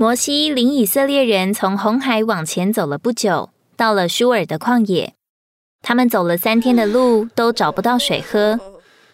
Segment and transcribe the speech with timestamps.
[0.00, 5.14] 摩西领以色列人从红海往前走了不久，到了舒尔的旷野。
[5.82, 8.60] 他们走了三天的路，都找不到水喝，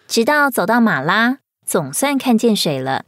[0.07, 3.03] 直到走到马拉，总算看见水了。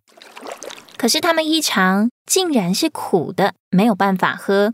[0.97, 4.73] 可是他们一尝，竟然是苦的，没有办法喝。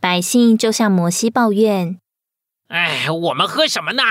[0.00, 1.98] 百姓就向摩西抱怨
[2.68, 4.02] ：“哎，我们喝什么呢？”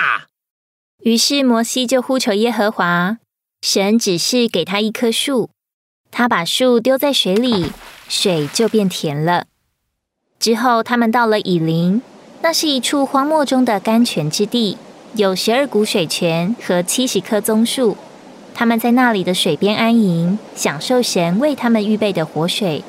[1.04, 3.18] 于是摩西就呼求耶和华，
[3.64, 5.50] 神只是给他一棵树，
[6.12, 7.72] 他把树丢在水里。
[8.08, 9.46] 水就变甜了。
[10.38, 12.02] 之后，他们到了以林，
[12.42, 14.78] 那是一处荒漠中的甘泉之地，
[15.16, 17.96] 有十二股水泉和七十棵棕树。
[18.54, 22.84] 他们在那里的水边安营，享受神为他们预备的活水。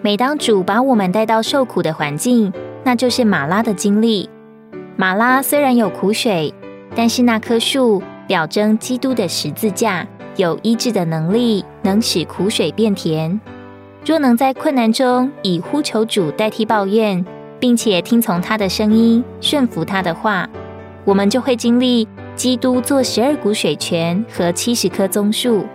[0.00, 2.50] 每当主把我们带到受苦的环境，
[2.82, 4.30] 那就是马拉的经历。
[4.96, 6.54] 马拉虽然有苦水，
[6.96, 10.06] 但是那棵树表征基督的十字架。
[10.36, 13.40] 有医治的能力，能使苦水变甜。
[14.06, 17.26] 若能在困难中以呼求主代替抱怨，
[17.58, 20.48] 并且听从他的声音，顺服他的话，
[21.04, 22.06] 我们就会经历
[22.36, 25.66] 基督做十二股水泉和七十棵棕树，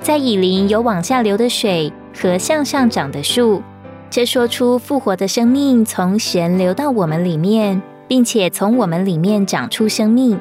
[0.00, 3.62] 在以林有往下流的水和向上长的树。
[4.08, 10.40] 这说出复活的生命从神流到我们里面，并且从我们里面长出生命。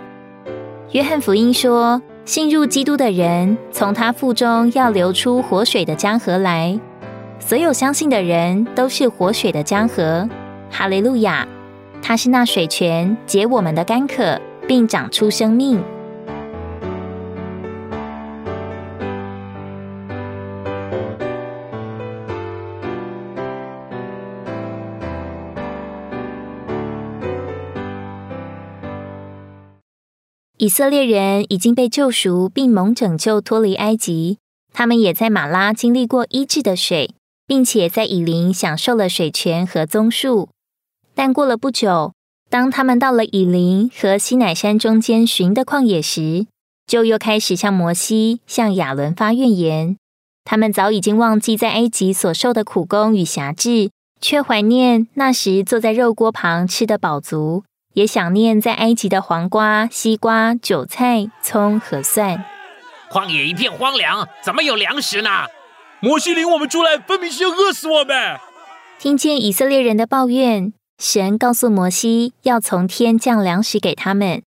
[0.92, 2.02] 约翰福音说。
[2.26, 6.80] 信入基督的人，从他腹中要流出活水的江河来。
[7.38, 10.28] 所有相信的人都是活水的江河。
[10.72, 11.48] 哈利路亚！
[12.02, 15.80] 他是那水泉，解我们的干渴，并长出生命。
[30.66, 34.40] 以色列人已经被救赎，并蒙拯救脱离埃及。
[34.74, 37.14] 他们也在马拉经历过医治的水，
[37.46, 40.50] 并且在以林享受了水泉和棕树。
[41.14, 42.14] 但过了不久，
[42.50, 46.48] 当他们到了以林和西乃山中间寻的旷野时，
[46.88, 49.98] 就又开始向摩西、向亚伦发怨言。
[50.46, 57.64] 他们早已经忘记在埃及所受的苦功与辖制，却怀念那时坐在肉锅旁吃的饱足。
[57.96, 62.46] 也想念在埃及的黄瓜、西瓜、韭菜、葱和蒜。
[63.10, 65.30] 荒野一片荒凉，怎么有粮食呢？
[66.02, 68.38] 摩西领我们出来，分明是要饿死我们。
[69.00, 74.44] 听见以色列人的抱怨，神告诉摩西，要从天降粮食给他们。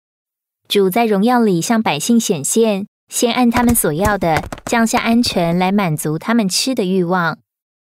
[0.68, 7.38] 主在荣耀里向百姓显现，先按他们所要的降下鹌鹑来满足他们吃的欲望。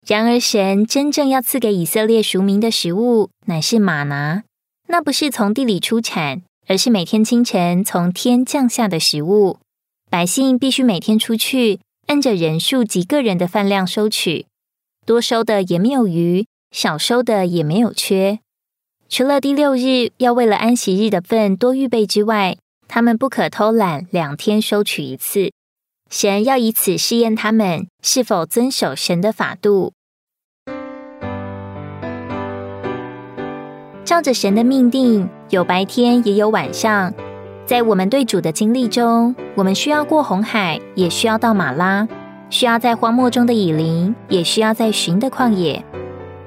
[0.07, 4.43] 然而，神真正要赐给以色列赎民的食物，乃是玛拿。
[4.91, 9.59] 那不是从地里出产，而是每天清晨从天降下的食物。
[10.09, 14.47] 百姓必须每天出去，按着人数及个人的饭量收取，
[15.05, 18.39] 多收的也没有余，少收的也没有缺。
[19.07, 22.57] 除了第六日要为了安息日的份多预备之外，
[22.87, 25.51] 他们不可偷懒，两天收取一次。
[26.09, 29.93] 神要以此试验他们是否遵守神的法度。
[34.19, 37.13] 照着神的命定，有白天也有晚上。
[37.65, 42.05] 在我们对主的经历中，我们需要过红海，也需要到马拉，
[42.49, 45.81] 需要在荒漠中的以林，也需要在寻的旷野。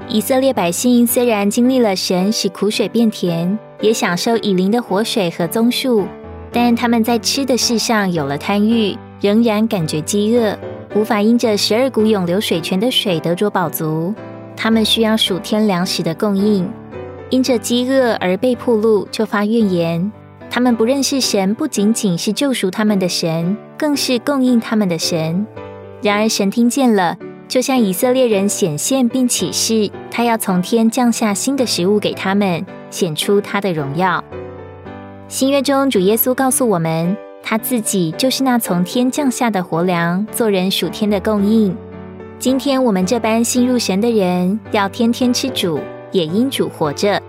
[0.07, 6.05] 以色列百姓虽然经历了神使苦水变甜，也享受以林的活水和棕树，
[6.53, 10.55] 但他们在吃的事上有了贪欲，仍然感觉饥饿，
[10.95, 14.13] 无法因着十二股涌流水泉的水得着饱足。
[14.55, 16.71] 他们需要数天粮食的供应。
[17.33, 20.13] 因着饥饿而被迫路，就发怨言。
[20.51, 25.47] 他们不认识神，不仅仅是救赎他们的神，更是供应他们的神。
[26.03, 27.17] 然而神听见了，
[27.49, 34.23] 就向以色列人显现并启示，他要从天降下新的食物给他们，显出他的荣耀。
[35.27, 41.75] 新约中，主耶稣告诉我们，他自己就是那从天降下的活粮，做人属天的供应。
[42.39, 45.81] 今天我们这般信入神的人，要天天吃主。
[46.13, 47.21] 也因主活着，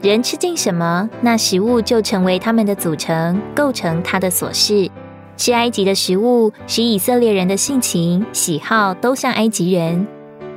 [0.00, 4.90] 人吃进什么，那食物就成为他们的组成，构成他的所事。
[5.36, 10.06] 吃埃及的食物，使以色列人的性情、喜好都像埃及人。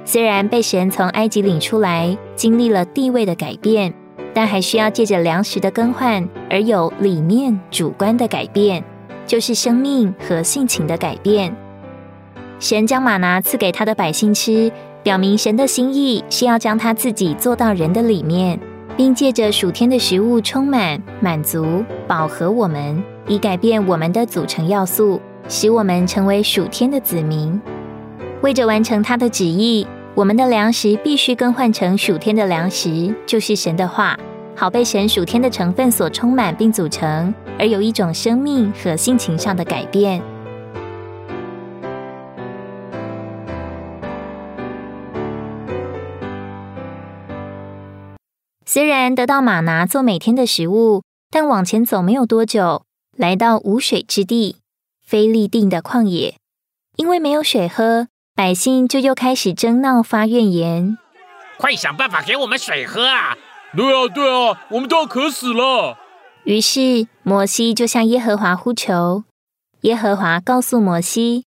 [0.03, 3.91] 虽然被神从埃及领出来，经历了地位的改变，
[4.33, 8.83] 但还需要借着粮食的更换，而有里面主观的改变，
[9.25, 11.55] 就是生命和性情的改变。
[12.59, 14.71] 神将马拿赐给他的百姓吃。
[15.05, 18.59] 表明神的心意是要将他自己做到人的里面，
[18.97, 27.61] 并借着属天的食物充满、满足、饱和我们，以改变我们的组成要素，使我们成为属天的子民。
[28.41, 29.85] 为着完成他的旨意，
[30.15, 34.17] 我们的粮食必须更换成属天的粮食，就是神的话，
[34.55, 40.19] 好被神属天的成分所充满并组成，而有一种生命和性情上的改变。
[48.75, 52.83] 虽然得到玛拿做每天的食物，但往前走没有多久，
[53.15, 54.57] 来到无水之地——
[55.01, 56.35] 非利定的旷野。
[56.97, 60.97] 因为没有水喝，百姓就又开始争闹发怨言。
[61.57, 63.37] 快想办法给我们水喝啊！
[63.77, 65.97] 对啊，对啊，我们都要渴死了。
[66.43, 69.23] 于是摩西就向耶和华呼求。
[69.83, 71.45] 耶和华告诉摩西：“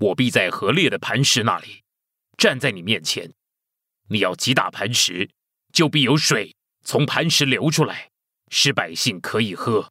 [0.00, 1.80] 我必在河裂的磐石那里
[2.36, 3.32] 站在你面前，
[4.10, 5.30] 你要击打磐石，
[5.72, 6.54] 就必有水。”
[6.84, 8.08] 从磐石流出来，
[8.50, 9.88] 使百姓可以喝。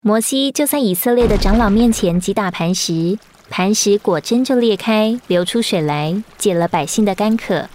[0.00, 3.18] 摩西就在以色列的长老面前击打磐石，
[3.50, 7.68] 磐石果真就裂开，流出水来，解了百姓的干渴。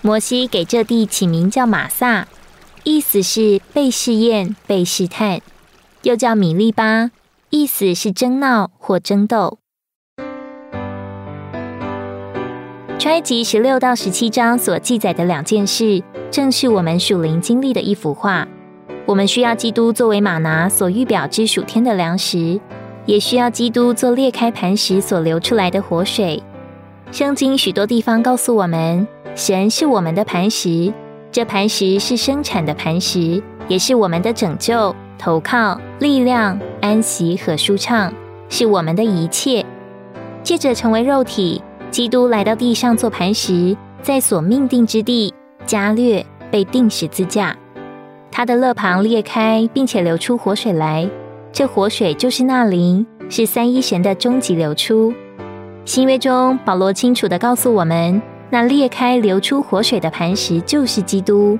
[0.00, 2.28] 摩西给这地起名叫马萨，
[2.84, 5.40] 意思是被试验、被试探；
[6.02, 7.10] 又叫米利巴，
[7.50, 9.58] 意思是争闹或争斗。
[13.06, 16.02] 埃及十六到十七章所记载的两件事。
[16.30, 18.46] 正是我们属灵经历的一幅画。
[19.06, 22.60] 我们需要基督作为马拿所预表之属天的粮食，
[23.06, 26.42] 也需要基督做裂开磐石所流出来的活水。
[27.10, 30.92] 圣经许多地方告诉我们，神是我们的磐石，
[31.32, 38.12] 这磐石是生产的磐石，也是我们的拯救、投靠、力量、安息和舒畅，
[38.50, 39.64] 是我们的一切。
[40.42, 45.32] 借着成为肉体，基督来到地上做磐石，在所命定之地。
[45.66, 47.54] 加略被钉十字架，
[48.30, 51.06] 他的肋旁裂开，并且流出活水来。
[51.52, 55.12] 这活水就是那灵，是三一神的终极流出。
[55.84, 61.58] 新约中，保罗清楚的告诉我们，那裂开流出活水的磐石就是基督。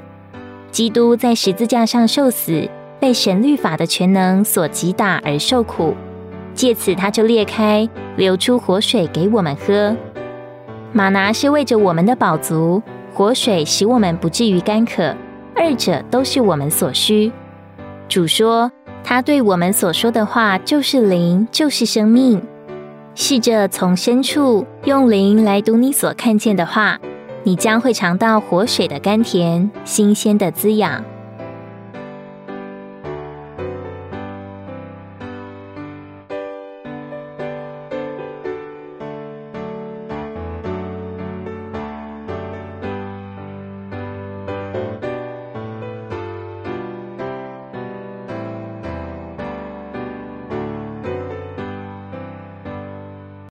[0.71, 2.67] 基督在十字架上受死，
[2.99, 5.95] 被神律法的全能所击打而受苦，
[6.55, 7.87] 借此他就裂开，
[8.17, 9.95] 流出活水给我们喝。
[10.93, 12.83] 马拿是为着我们的饱足。
[13.15, 15.15] 活水使我们不至于干渴，
[15.57, 17.33] 二者都是我们所需。
[18.09, 18.71] 主说，
[19.03, 22.41] 他对我们所说的话就是灵，就是生命。
[23.17, 27.01] 试着从深处用灵来读你所看见的话，
[27.43, 31.03] 你将会尝到活水的甘甜，新鲜的滋养。